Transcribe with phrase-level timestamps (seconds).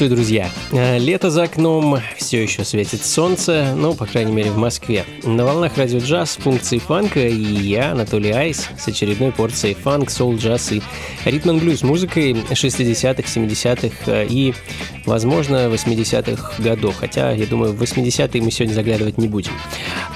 [0.00, 0.50] Приветствую, друзья!
[0.72, 5.04] Э, лето за окном, все еще светит солнце, ну, по крайней мере, в Москве.
[5.24, 10.36] На волнах радио джаз функции фанка и я, Анатолий Айс, с очередной порцией фанк, соул,
[10.36, 10.80] джаз и
[11.26, 14.54] ритм блюз музыкой 60-х, 70-х э, и,
[15.04, 16.96] возможно, 80-х годов.
[16.98, 19.52] Хотя, я думаю, в 80-е мы сегодня заглядывать не будем.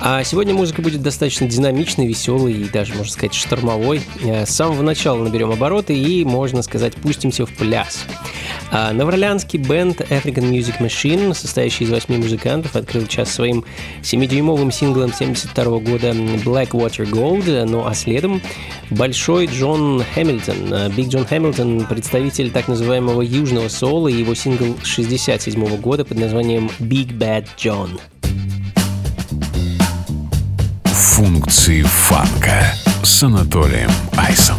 [0.01, 4.01] А сегодня музыка будет достаточно динамичной, веселой и даже, можно сказать, штормовой.
[4.23, 8.07] Э, с самого начала наберем обороты и, можно сказать, пустимся в пляс.
[8.71, 13.65] А новоорлеанский бенд African Music Machine, состоящий из восьми музыкантов, открыл час своим
[14.03, 18.43] 7-дюймовым синглом 72 года Black Water Gold, ну а следом
[18.91, 20.93] Большой Джон Хэмилтон.
[20.97, 26.71] Биг Джон Хэмилтон, представитель так называемого южного соула, и его сингл 67 года под названием
[26.81, 28.01] Big Bad John.
[30.87, 34.59] Функции фанка с Анатолием Айсом.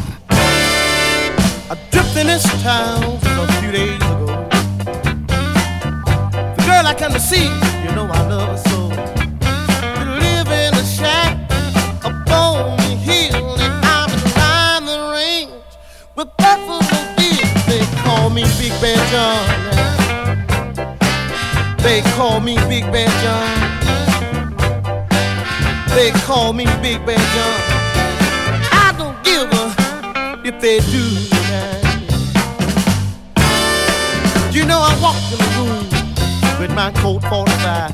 [2.18, 4.26] In this town a few days ago.
[6.56, 7.46] The girl I come to see,
[7.84, 8.90] you know I love her so.
[8.90, 11.36] We live in a shack
[12.06, 14.10] up on the hill, and I'm
[14.84, 15.52] in the range
[16.16, 16.80] with Buffalo
[17.18, 17.66] Bills.
[17.68, 19.46] They call me Big Bad John.
[21.80, 23.48] They call me Big Bad John.
[25.96, 27.60] They call me Big Bad John.
[28.72, 29.64] I don't give a
[30.48, 31.45] if they do.
[34.66, 35.86] You know I walked in the room
[36.60, 37.94] with my coat 45.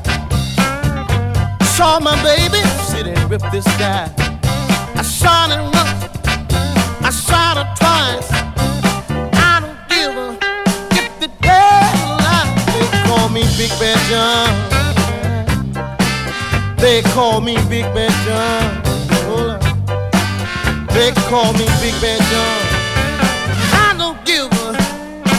[1.76, 4.08] Saw my baby sitting with this guy.
[4.94, 6.08] I shot it once,
[7.04, 8.32] I shot her twice.
[9.36, 10.32] I don't give a
[10.96, 12.48] if the lie.
[12.72, 14.48] They call me Big Bad John.
[16.78, 18.80] They call me Big Bad John.
[20.94, 22.60] They call me Big Bad John.
[23.76, 24.72] I don't give a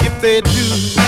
[0.06, 1.03] if they do.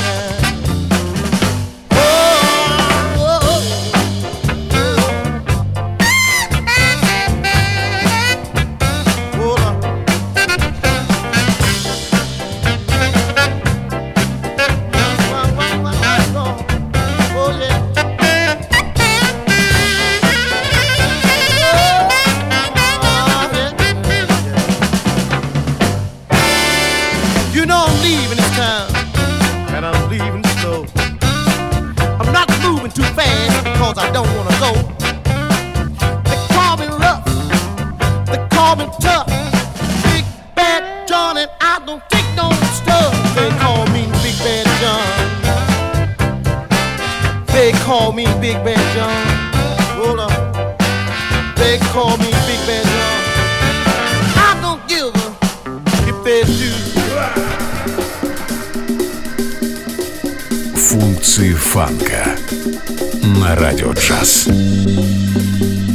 [64.10, 65.95] На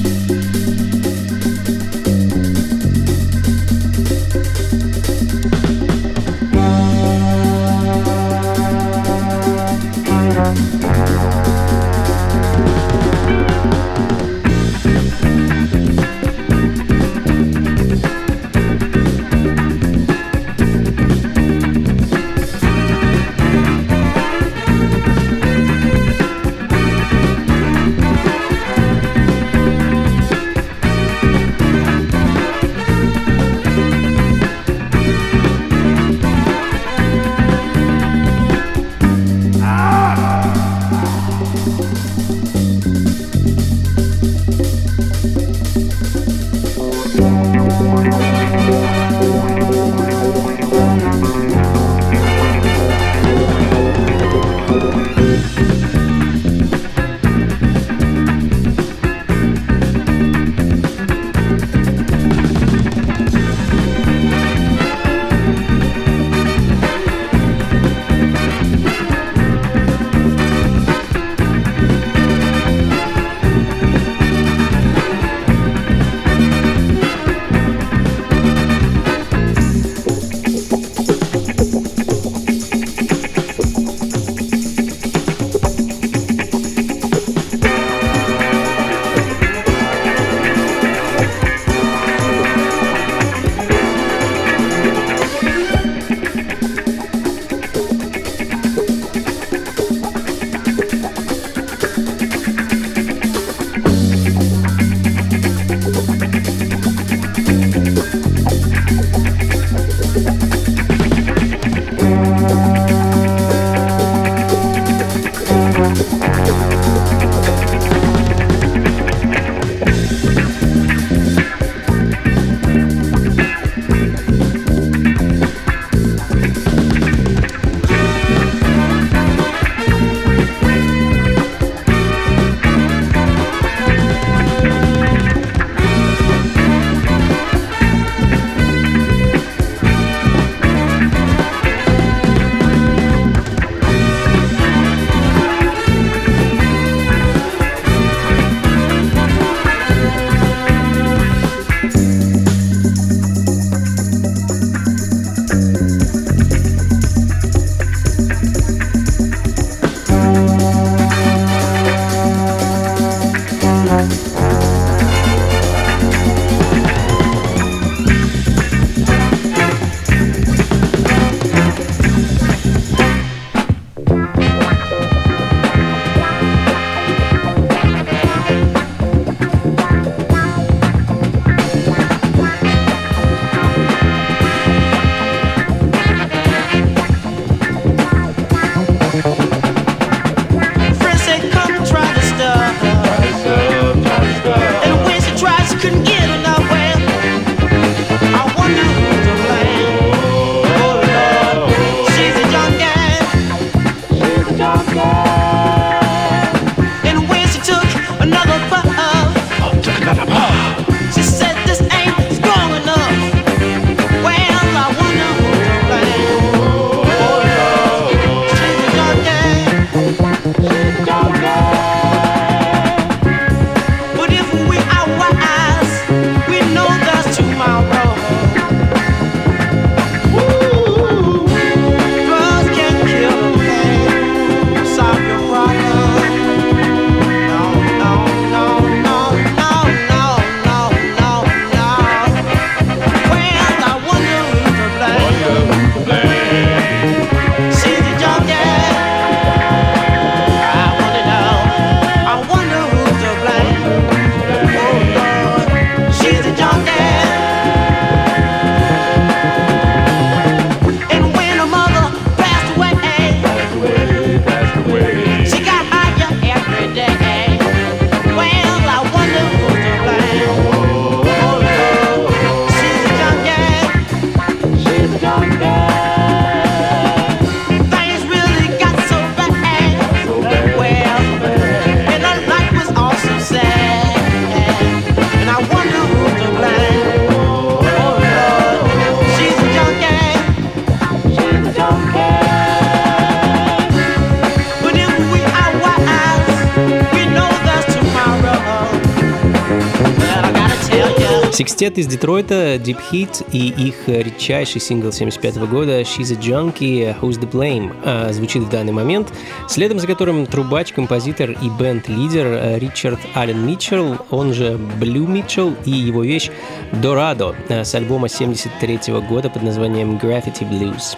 [301.80, 307.40] Секстет из Детройта, Deep Heat и их редчайший сингл 75 года «She's a Junkie, Who's
[307.40, 309.32] the Blame» а, звучит в данный момент,
[309.66, 315.90] следом за которым трубач, композитор и бенд-лидер Ричард Аллен Митчелл, он же Блю Митчелл и
[315.90, 316.50] его вещь
[316.92, 321.16] «Дорадо» с альбома 73 года под названием «Graffiti Blues».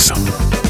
[0.00, 0.69] Awesome.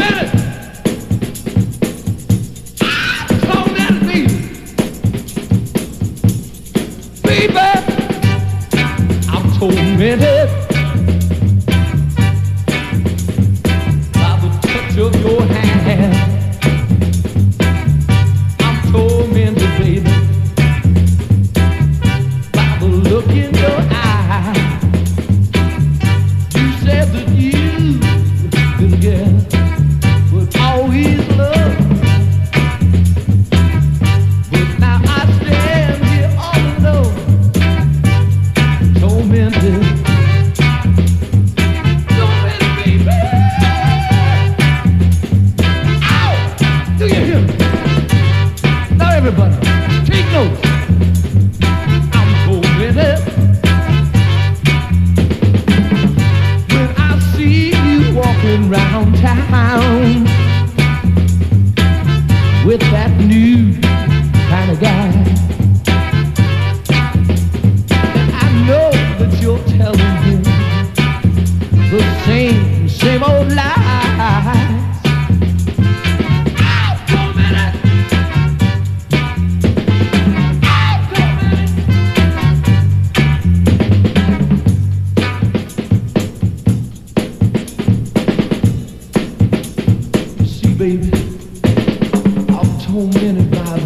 [92.91, 93.79] Tormented by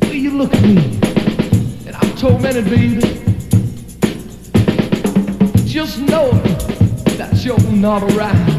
[0.00, 0.98] the way you look at me.
[1.86, 3.00] And I'm tormented, baby.
[5.64, 6.32] Just know
[7.18, 8.57] that you're not around.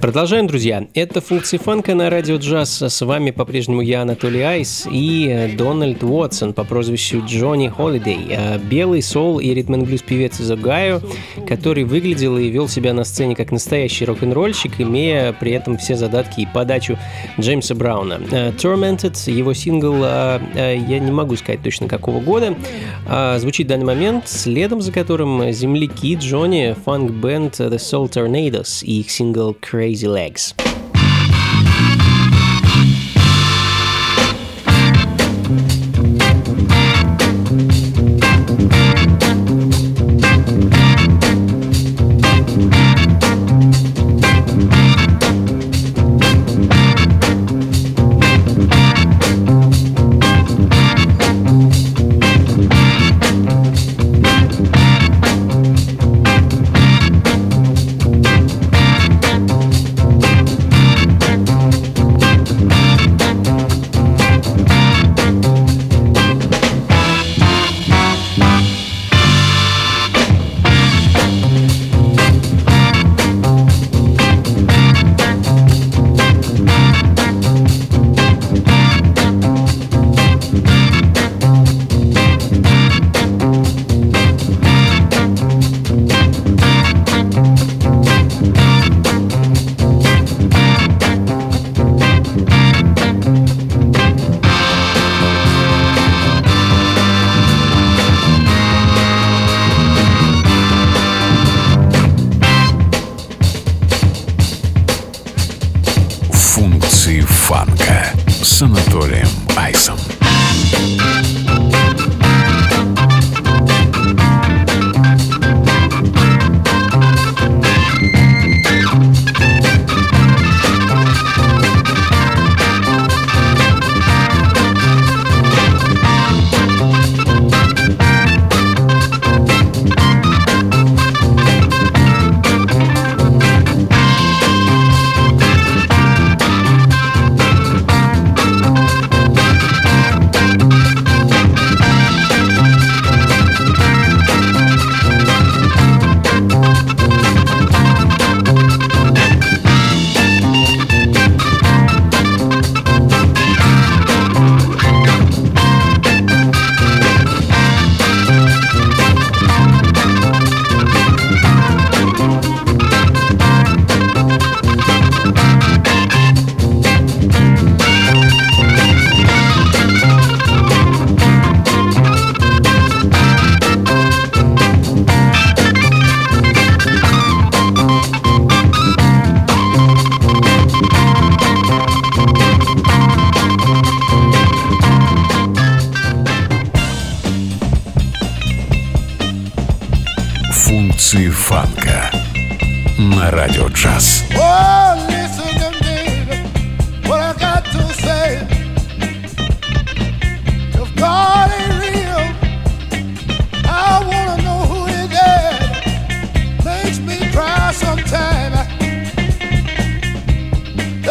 [0.00, 0.86] Продолжаем, друзья.
[0.94, 2.80] Это функции фанка на радио джаз.
[2.80, 8.26] С вами по-прежнему я, Анатолий Айс, и э, Дональд Уотсон по прозвищу Джонни Холидей.
[8.30, 11.02] Э, белый сол и ритм блюз певец из Огайо,
[11.46, 16.40] который выглядел и вел себя на сцене как настоящий рок-н-ролльщик, имея при этом все задатки
[16.40, 16.96] и подачу
[17.38, 18.20] Джеймса Брауна.
[18.30, 22.54] Э, Tormented, его сингл, я не могу сказать точно какого года,
[23.38, 29.10] звучит в данный момент, следом за которым земляки Джонни, фанк-бенд The Soul Tornadoes и их
[29.18, 30.67] single Crazy Legs.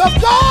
[0.08, 0.47] of God.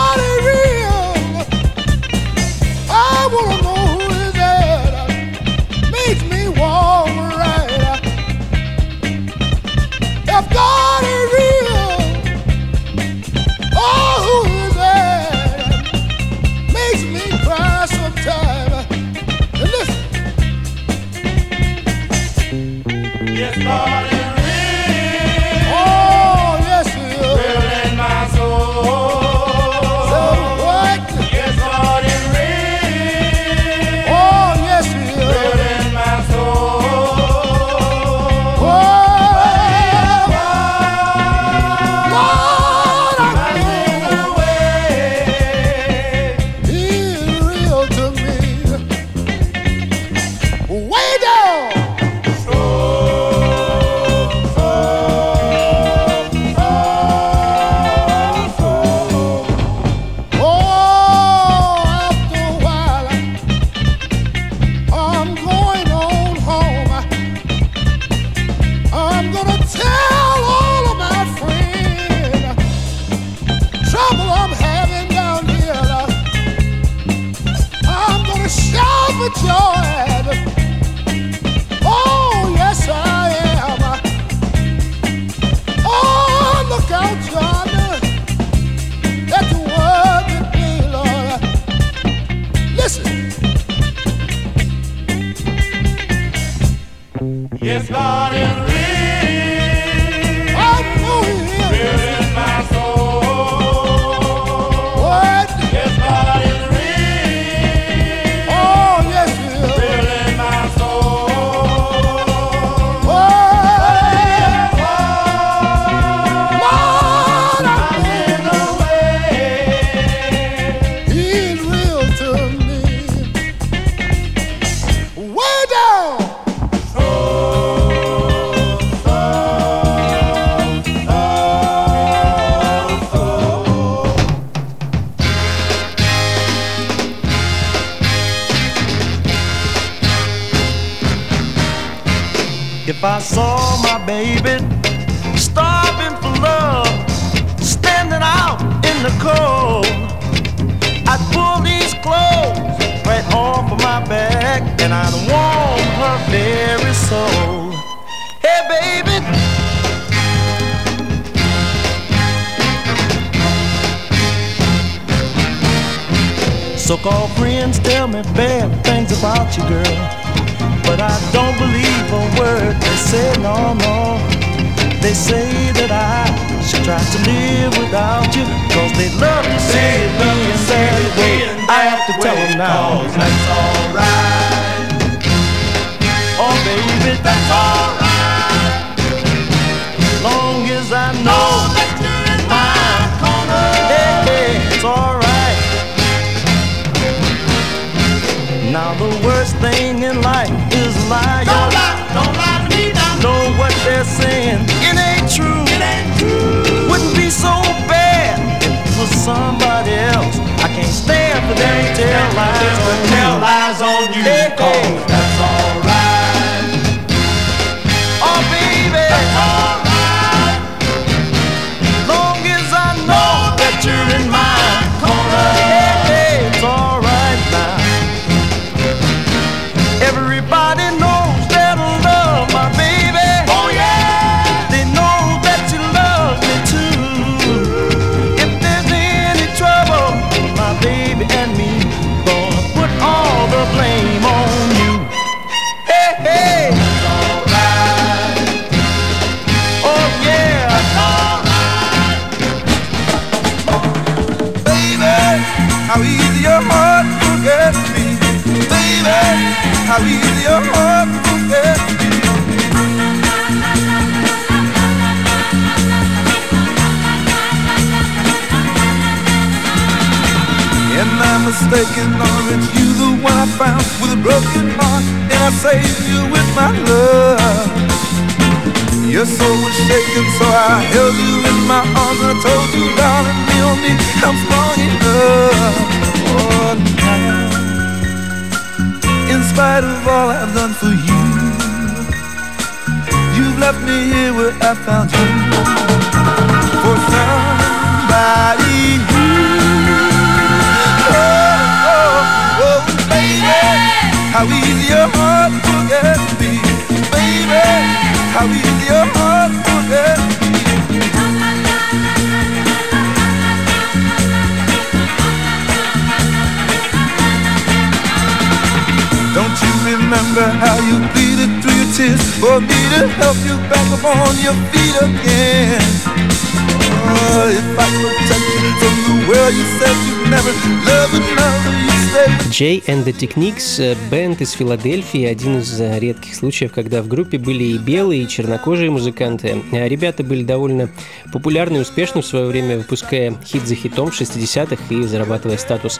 [332.57, 337.07] Jay and the Techniques, э, бенд из Филадельфии, один из э, редких случаев, когда в
[337.07, 339.61] группе были и белые, и чернокожие музыканты.
[339.71, 340.89] А ребята были довольно
[341.31, 345.99] популярны и успешны в свое время, выпуская хит за хитом в 60-х и зарабатывая статус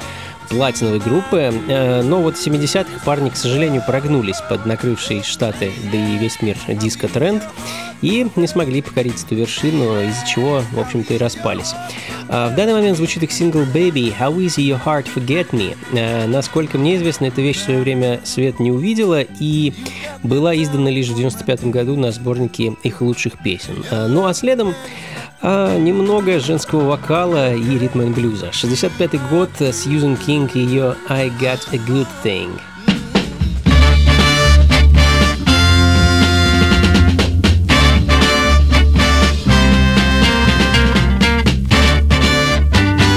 [0.50, 1.54] платиновой группы.
[1.68, 6.42] Э, но вот в 70-х парни, к сожалению, прогнулись под накрывшие Штаты, да и весь
[6.42, 7.44] мир диско-тренд,
[8.02, 11.74] и не смогли покорить эту вершину, из-за чего, в общем-то, и распались.
[12.30, 15.76] А, в данный момент звучит их сингл «Baby, How Easy Your Heart Forget Me».
[15.94, 19.74] Э, насколько мне известно, эта вещь в свое время свет не увидела и
[20.24, 23.84] была издана лишь в 95 году на сборнике их лучших песен.
[23.90, 24.76] Э, ну а следом
[25.42, 28.48] а немного женского вокала и ритм и блюза.
[28.48, 32.60] 65-й год, э, Сьюзен Кинг и ее «I Got a Good Thing».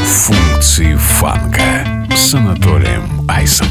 [0.04, 3.66] Функции фанка с Анатолием Айсом.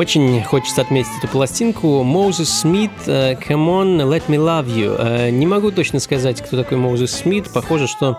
[0.00, 2.02] Очень хочется отметить эту пластинку.
[2.02, 4.96] Моузес Смит, э, Come on, Let Me Love You.
[4.98, 7.50] Э, не могу точно сказать, кто такой Моузес Смит.
[7.52, 8.16] Похоже, что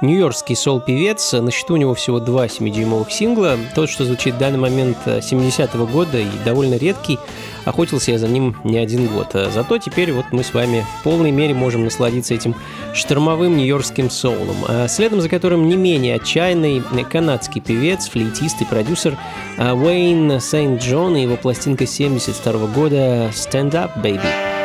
[0.00, 1.34] нью-йоркский соул-певец.
[1.34, 3.58] На счету у него всего два 7-дюймовых сингла.
[3.74, 7.18] Тот, что звучит в данный момент 70-го э, года и довольно редкий,
[7.64, 9.34] охотился я за ним не один год.
[9.34, 12.54] А зато теперь вот мы с вами в полной мере можем насладиться этим
[12.94, 19.16] штормовым нью-йоркским соулом, а следом за которым не менее отчаянный канадский певец, флейтист и продюсер
[19.56, 24.57] а, Уэйн Сент-Джон и его пластинка 72 года «Stand Up, Baby».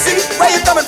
[0.00, 0.79] see where you coming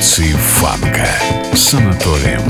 [0.00, 1.06] эмоции фанка
[1.52, 2.40] с Анатолием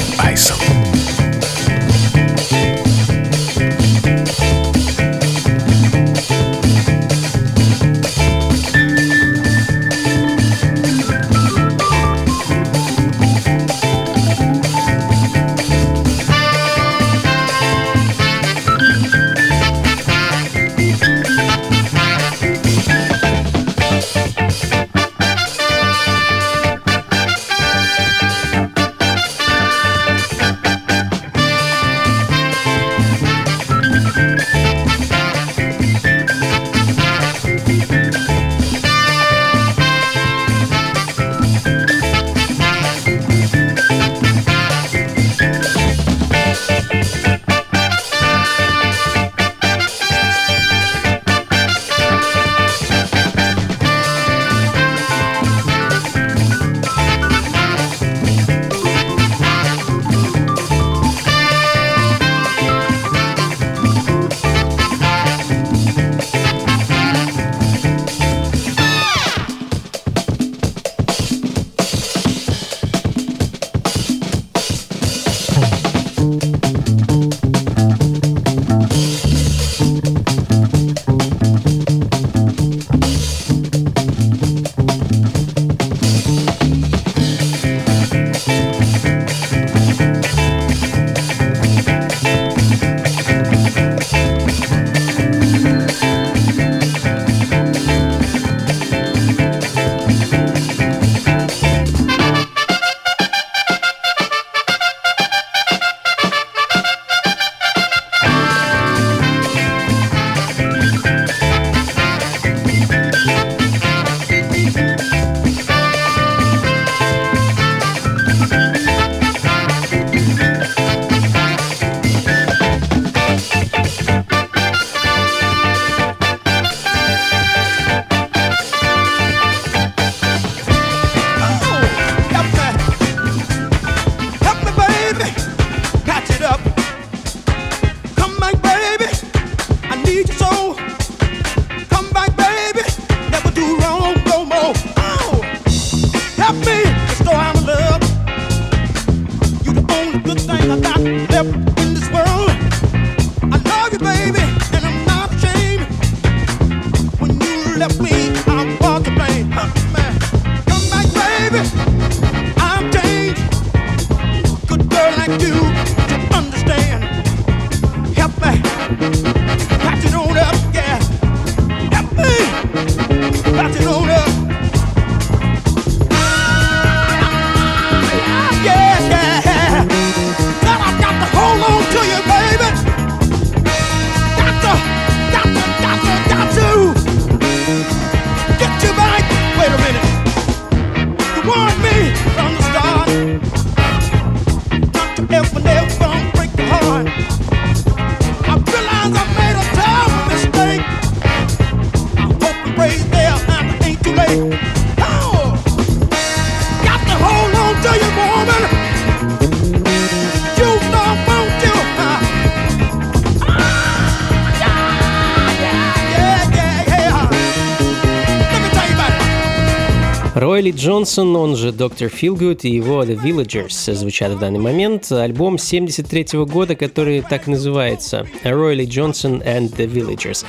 [220.81, 225.13] Джонсон, он же Доктор Филгуд и его The Villagers звучат в данный момент.
[225.13, 230.47] Альбом 73 -го года, который так и называется Ройли Джонсон and The Villagers.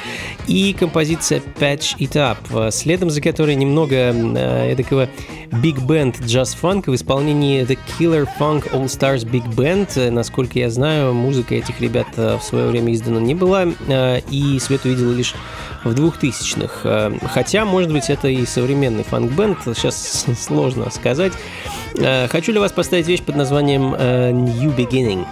[0.47, 5.09] И композиция Patch It Up, следом за которой немного э, эдакого
[5.51, 10.09] Big Band Jazz Funk в исполнении The Killer Funk All Stars Big Band.
[10.11, 14.57] Насколько я знаю, музыка этих ребят э, в свое время издана не была, э, и
[14.59, 15.36] свет увидела лишь
[15.84, 16.82] в 2000-х.
[16.84, 21.34] Э, хотя, может быть, это и современный фанк-бенд, сейчас сложно сказать.
[21.95, 25.26] Э, хочу для вас поставить вещь под названием э, New Beginning.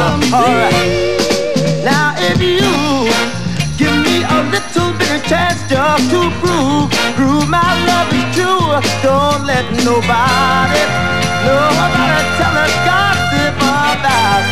[0.00, 1.84] Alright.
[1.84, 2.64] Now if you
[3.76, 8.80] give me a little bit of chance just to prove, prove my love is true.
[9.04, 10.84] Don't let nobody,
[11.44, 14.44] nobody tell a gossip about,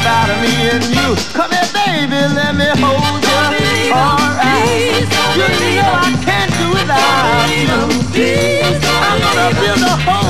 [0.00, 1.08] about me and you.
[1.36, 3.92] Come here, baby, let me hold you.
[3.92, 5.04] Alright.
[5.36, 5.44] You
[5.76, 7.84] know I can't do without you.
[9.04, 10.25] I'm gonna build a whole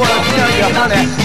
[0.00, 1.19] これ見ないでやね。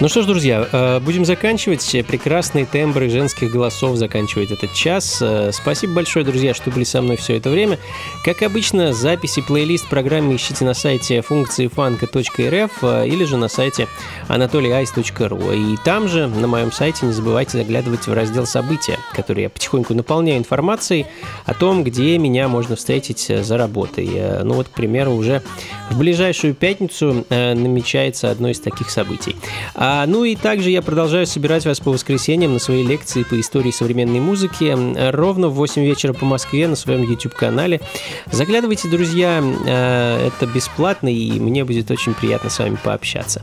[0.00, 1.94] Ну что ж, друзья, э, будем заканчивать.
[2.08, 5.18] Прекрасные тембры женских голосов заканчивает этот час.
[5.20, 7.78] Э, спасибо большое, друзья, что были со мной все это время.
[8.24, 13.88] Как обычно, записи плейлист программы ищите на сайте функции фанка.рф э, или же на сайте
[14.28, 15.74] anatolyice.ru.
[15.74, 19.92] И там же, на моем сайте, не забывайте заглядывать в раздел «События», который я потихоньку
[19.92, 21.04] наполняю информацией
[21.44, 24.40] о том, где меня можно встретить за работой.
[24.44, 25.42] Ну вот, к примеру, уже
[25.90, 29.36] в ближайшую пятницу намечается одно из таких событий.
[29.74, 33.70] А, ну и также я продолжаю собирать вас по воскресеньям на свои лекции по истории
[33.70, 34.76] современной музыки
[35.10, 37.80] ровно в 8 вечера по Москве на своем YouTube-канале.
[38.30, 43.42] Заглядывайте, друзья, э, это бесплатно, и мне будет очень приятно с вами пообщаться.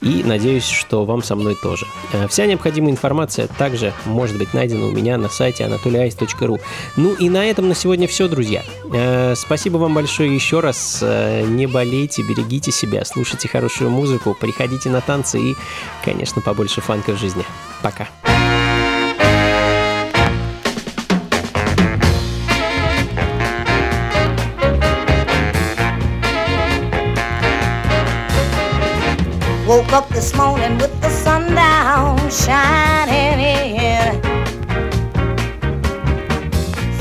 [0.00, 1.86] И надеюсь, что вам со мной тоже.
[2.12, 6.60] Э, вся необходимая информация также может быть найдена у меня на сайте anatolyice.ru.
[6.96, 8.62] Ну и на этом на сегодня все, друзья.
[8.92, 11.02] Э, спасибо вам большое еще раз.
[11.02, 15.56] Не болейте, берегите себя, слушайте хорошую музыку, приходите на танцы и
[16.04, 17.44] Конечно, побольше фанка в жизни.
[17.82, 18.06] Пока.
[29.66, 34.22] Woke up this morning with the sundown shining in.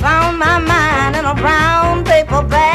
[0.02, 2.75] Found my mind in a brown paper bag.